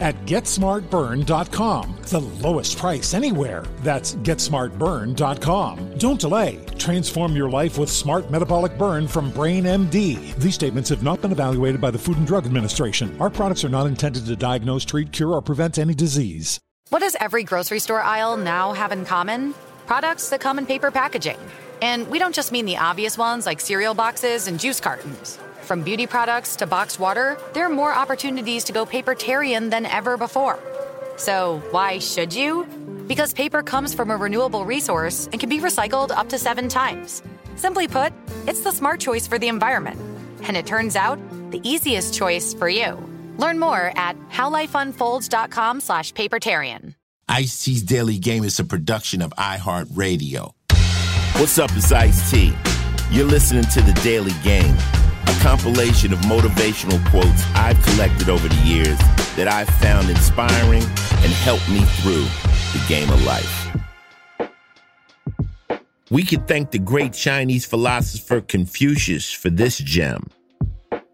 at 0.00 0.14
GetSmartBurn.com. 0.26 1.96
The 2.02 2.20
lowest 2.20 2.78
price 2.78 3.14
anywhere. 3.14 3.64
That's 3.80 4.14
GetSmartBurn.com. 4.16 5.98
Don't 5.98 6.20
delay. 6.20 6.64
Transform 6.78 7.34
your 7.34 7.50
life 7.50 7.78
with 7.78 7.90
Smart 7.90 8.30
Metabolic 8.30 8.78
Burn 8.78 9.08
from 9.08 9.30
Brain 9.30 9.64
MD. 9.64 10.34
These 10.36 10.54
statements 10.54 10.88
have 10.90 11.02
not 11.02 11.20
been 11.20 11.32
evaluated 11.32 11.80
by 11.80 11.90
the 11.90 11.98
Food 11.98 12.18
and 12.18 12.26
Drug 12.26 12.46
Administration. 12.46 13.16
Our 13.20 13.30
products 13.30 13.64
are 13.64 13.68
not 13.68 13.86
intended 13.86 14.26
to 14.26 14.36
diagnose, 14.36 14.84
treat, 14.84 15.12
cure, 15.12 15.32
or 15.32 15.42
prevent 15.42 15.78
any 15.78 15.94
disease. 15.94 16.60
What 16.90 17.00
does 17.00 17.16
every 17.20 17.42
grocery 17.42 17.80
store 17.80 18.02
aisle 18.02 18.36
now 18.36 18.72
have 18.72 18.92
in 18.92 19.04
common? 19.04 19.54
Products 19.86 20.28
that 20.30 20.40
come 20.40 20.58
in 20.58 20.66
paper 20.66 20.90
packaging. 20.90 21.38
And 21.82 22.08
we 22.08 22.18
don't 22.18 22.34
just 22.34 22.52
mean 22.52 22.64
the 22.64 22.76
obvious 22.76 23.18
ones 23.18 23.46
like 23.46 23.60
cereal 23.60 23.94
boxes 23.94 24.46
and 24.46 24.58
juice 24.58 24.80
cartons. 24.80 25.38
From 25.66 25.82
beauty 25.82 26.06
products 26.06 26.54
to 26.56 26.66
boxed 26.66 27.00
water, 27.00 27.36
there 27.52 27.66
are 27.66 27.68
more 27.68 27.92
opportunities 27.92 28.62
to 28.64 28.72
go 28.72 28.86
papertarian 28.86 29.68
than 29.68 29.84
ever 29.84 30.16
before. 30.16 30.60
So, 31.16 31.60
why 31.72 31.98
should 31.98 32.32
you? 32.32 32.68
Because 33.08 33.34
paper 33.34 33.64
comes 33.64 33.92
from 33.92 34.12
a 34.12 34.16
renewable 34.16 34.64
resource 34.64 35.28
and 35.32 35.40
can 35.40 35.48
be 35.48 35.58
recycled 35.58 36.12
up 36.12 36.28
to 36.28 36.38
seven 36.38 36.68
times. 36.68 37.20
Simply 37.56 37.88
put, 37.88 38.12
it's 38.46 38.60
the 38.60 38.70
smart 38.70 39.00
choice 39.00 39.26
for 39.26 39.40
the 39.40 39.48
environment. 39.48 40.00
And 40.44 40.56
it 40.56 40.66
turns 40.66 40.94
out, 40.94 41.18
the 41.50 41.60
easiest 41.68 42.14
choice 42.14 42.54
for 42.54 42.68
you. 42.68 42.96
Learn 43.36 43.58
more 43.58 43.90
at 43.96 44.16
howlifeunfolds.com 44.30 45.80
slash 45.80 46.12
papertarian. 46.12 46.94
Ice-T's 47.28 47.82
Daily 47.82 48.20
Game 48.20 48.44
is 48.44 48.60
a 48.60 48.64
production 48.64 49.20
of 49.20 49.32
iHeartRadio. 49.36 50.52
What's 51.40 51.58
up, 51.58 51.72
it's 51.74 51.90
Ice-T. 51.90 52.54
You're 53.10 53.26
listening 53.26 53.64
to 53.64 53.80
The 53.82 53.92
Daily 54.04 54.32
Game, 54.44 54.76
a 55.26 55.40
compilation 55.40 56.12
of 56.12 56.18
motivational 56.20 57.04
quotes 57.10 57.44
I've 57.54 57.80
collected 57.82 58.28
over 58.28 58.48
the 58.48 58.62
years 58.62 58.98
that 59.36 59.48
I've 59.48 59.68
found 59.68 60.08
inspiring 60.08 60.82
and 60.82 61.32
helped 61.32 61.68
me 61.68 61.80
through 62.00 62.24
the 62.72 62.84
game 62.88 63.10
of 63.10 63.22
life. 63.24 63.66
We 66.10 66.22
could 66.22 66.46
thank 66.46 66.70
the 66.70 66.78
great 66.78 67.12
Chinese 67.12 67.66
philosopher 67.66 68.40
Confucius 68.40 69.32
for 69.32 69.50
this 69.50 69.78
gem. 69.78 70.28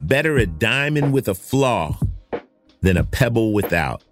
Better 0.00 0.36
a 0.36 0.46
diamond 0.46 1.12
with 1.12 1.28
a 1.28 1.34
flaw 1.34 1.98
than 2.82 2.96
a 2.96 3.04
pebble 3.04 3.52
without. 3.52 4.04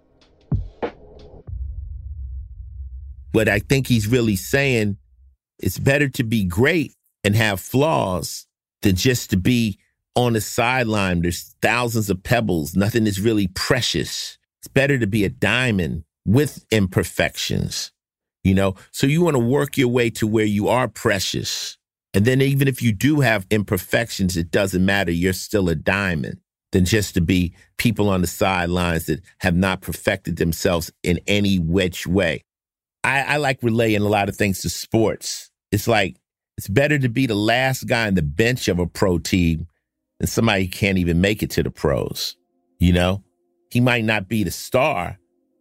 What 3.31 3.47
I 3.47 3.59
think 3.59 3.87
he's 3.87 4.07
really 4.07 4.35
saying 4.35 4.97
it's 5.59 5.79
better 5.79 6.09
to 6.09 6.23
be 6.23 6.43
great 6.43 6.93
and 7.23 7.35
have 7.35 7.59
flaws 7.59 8.45
than 8.81 8.95
just 8.95 9.29
to 9.29 9.37
be 9.37 9.79
on 10.15 10.33
the 10.33 10.41
sideline. 10.41 11.21
There's 11.21 11.55
thousands 11.61 12.09
of 12.09 12.23
pebbles. 12.23 12.75
Nothing 12.75 13.07
is 13.07 13.19
really 13.21 13.47
precious. 13.47 14.37
It's 14.61 14.67
better 14.67 14.97
to 14.97 15.07
be 15.07 15.23
a 15.23 15.29
diamond 15.29 16.03
with 16.25 16.65
imperfections 16.71 17.91
you 18.45 18.53
know? 18.53 18.75
So 18.91 19.07
you 19.07 19.21
want 19.21 19.35
to 19.35 19.39
work 19.39 19.75
your 19.75 19.89
way 19.89 20.09
to 20.11 20.27
where 20.27 20.45
you 20.45 20.69
are 20.69 20.87
precious. 20.87 21.77
And 22.13 22.23
then 22.23 22.39
even 22.41 22.69
if 22.69 22.81
you 22.81 22.93
do 22.93 23.19
have 23.19 23.45
imperfections, 23.49 24.37
it 24.37 24.51
doesn't 24.51 24.85
matter. 24.85 25.11
You're 25.11 25.33
still 25.33 25.67
a 25.67 25.75
diamond 25.75 26.39
than 26.71 26.85
just 26.85 27.15
to 27.15 27.21
be 27.21 27.53
people 27.77 28.09
on 28.09 28.21
the 28.21 28.27
sidelines 28.27 29.07
that 29.07 29.21
have 29.39 29.55
not 29.55 29.81
perfected 29.81 30.37
themselves 30.37 30.91
in 31.03 31.19
any 31.27 31.59
which 31.59 32.07
way. 32.07 32.41
I, 33.03 33.21
I 33.21 33.37
like 33.37 33.59
relaying 33.61 34.01
a 34.01 34.07
lot 34.07 34.29
of 34.29 34.35
things 34.37 34.61
to 34.61 34.69
sports. 34.69 35.51
It's 35.71 35.87
like, 35.87 36.15
it's 36.57 36.69
better 36.69 36.97
to 36.97 37.09
be 37.09 37.25
the 37.25 37.35
last 37.35 37.85
guy 37.85 38.07
on 38.07 38.13
the 38.13 38.21
bench 38.21 38.69
of 38.69 38.79
a 38.79 38.87
pro 38.87 39.17
team 39.17 39.67
than 40.19 40.27
somebody 40.27 40.65
who 40.65 40.69
can't 40.69 40.97
even 40.97 41.21
make 41.21 41.43
it 41.43 41.49
to 41.51 41.63
the 41.63 41.71
pros. 41.71 42.35
You 42.79 42.93
know, 42.93 43.23
he 43.71 43.79
might 43.79 44.05
not 44.05 44.27
be 44.27 44.43
the 44.43 44.51
star, 44.51 45.19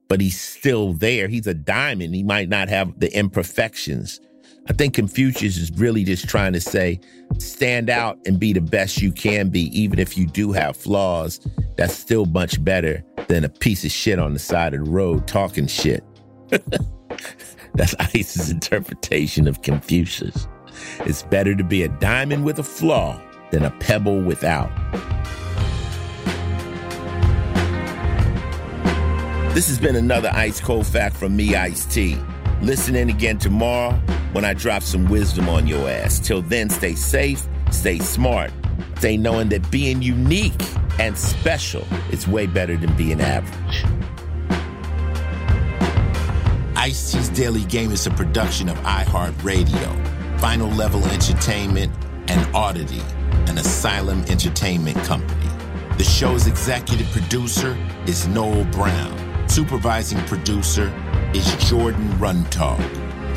but 0.09 0.21
he's 0.21 0.41
still 0.41 0.93
there. 0.93 1.29
He's 1.29 1.47
a 1.47 1.55
diamond. 1.55 2.15
He 2.15 2.23
might 2.23 2.49
not 2.49 2.69
have 2.69 2.99
the 3.01 3.15
imperfections. 3.17 4.21
I 4.69 4.73
think 4.73 4.95
Confucius 4.95 5.59
is 5.59 5.71
really 5.73 6.05
just 6.05 6.29
trying 6.29 6.55
to 6.55 6.61
say, 6.61 7.01
stand 7.39 7.91
out 7.91 8.19
and 8.27 8.41
be 8.41 8.53
the 8.53 8.63
best 8.63 9.03
you 9.03 9.13
can 9.13 9.51
be, 9.51 9.63
even 9.79 9.99
if 9.99 10.17
you 10.17 10.27
do 10.27 10.53
have 10.53 10.77
flaws. 10.77 11.47
That's 11.77 11.95
still 11.95 12.25
much 12.27 12.63
better 12.65 13.05
than 13.29 13.45
a 13.45 13.49
piece 13.49 13.85
of 13.85 13.91
shit 13.91 14.19
on 14.19 14.33
the 14.33 14.39
side 14.39 14.73
of 14.73 14.85
the 14.85 14.91
road 14.91 15.27
talking 15.27 15.67
shit. 15.67 16.03
That's 17.75 17.95
Ice's 17.99 18.51
interpretation 18.51 19.49
of 19.49 19.63
Confucius. 19.63 20.49
It's 21.01 21.25
better 21.25 21.55
to 21.55 21.65
be 21.65 21.83
a 21.83 21.89
diamond 21.89 22.45
with 22.45 22.59
a 22.59 22.63
flaw 22.63 23.21
than 23.55 23.67
a 23.67 23.71
pebble 23.71 24.21
without. 24.21 24.69
This 29.55 29.69
has 29.69 29.79
been 29.79 29.95
another 29.95 30.29
Ice 30.35 30.61
Cold 30.61 30.89
Fact 30.89 31.17
from 31.17 31.37
me, 31.37 31.55
Ice 31.55 31.85
T. 31.85 32.19
Listen 32.63 32.97
in 32.97 33.11
again 33.11 33.39
tomorrow 33.39 33.93
when 34.33 34.45
I 34.45 34.55
drop 34.55 34.83
some 34.83 35.05
wisdom 35.09 35.49
on 35.49 35.69
your 35.69 35.89
ass. 35.89 36.19
Till 36.19 36.43
then, 36.43 36.69
stay 36.69 36.97
safe, 36.97 37.47
stay 37.71 38.01
smart, 38.01 38.51
stay 38.97 39.17
knowing 39.17 39.51
that 39.51 39.71
being 39.71 40.03
unique 40.03 40.61
and 40.99 41.17
special 41.17 41.87
is 42.11 42.27
way 42.27 42.49
better 42.49 42.77
than 42.77 42.93
being 42.97 43.21
average. 43.21 43.85
Ice 46.75 47.13
T's 47.13 47.29
Daily 47.29 47.65
Game 47.67 47.93
is 47.93 48.05
a 48.09 48.11
production 48.11 48.69
of 48.69 48.77
iHeartRadio, 48.79 50.41
Final 50.41 50.71
Level 50.71 51.05
Entertainment, 51.05 51.95
and 52.27 52.55
Oddity, 52.55 53.03
an 53.49 53.59
Asylum 53.59 54.23
Entertainment 54.29 54.97
company. 55.05 55.49
The 55.97 56.05
show's 56.05 56.47
executive 56.47 57.09
producer 57.11 57.77
is 58.07 58.27
Noel 58.27 58.65
Brown. 58.67 59.49
Supervising 59.49 60.19
producer 60.27 60.93
is 61.35 61.55
Jordan 61.69 62.09
Runtagh. 62.15 62.81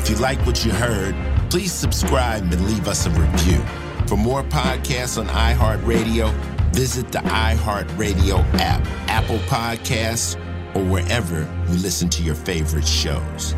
If 0.00 0.10
you 0.10 0.16
like 0.16 0.38
what 0.46 0.64
you 0.64 0.72
heard, 0.72 1.14
please 1.50 1.72
subscribe 1.72 2.42
and 2.42 2.66
leave 2.66 2.88
us 2.88 3.06
a 3.06 3.10
review. 3.10 3.62
For 4.06 4.16
more 4.16 4.42
podcasts 4.44 5.18
on 5.18 5.26
iHeartRadio, 5.26 6.32
visit 6.72 7.12
the 7.12 7.18
iHeartRadio 7.18 8.42
app, 8.54 8.86
Apple 9.08 9.38
Podcasts, 9.40 10.36
or 10.74 10.84
wherever 10.84 11.40
you 11.68 11.78
listen 11.78 12.08
to 12.10 12.22
your 12.22 12.34
favorite 12.34 12.86
shows. 12.86 13.54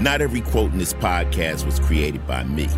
Not 0.00 0.20
every 0.20 0.40
quote 0.40 0.72
in 0.72 0.78
this 0.78 0.92
podcast 0.92 1.64
was 1.64 1.78
created 1.78 2.26
by 2.26 2.44
me. 2.44 2.68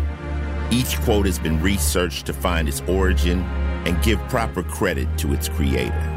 Each 0.69 0.99
quote 1.01 1.25
has 1.25 1.39
been 1.39 1.61
researched 1.61 2.25
to 2.25 2.33
find 2.33 2.67
its 2.67 2.81
origin 2.87 3.41
and 3.85 4.01
give 4.03 4.19
proper 4.27 4.63
credit 4.63 5.17
to 5.19 5.33
its 5.33 5.47
creator. 5.47 6.16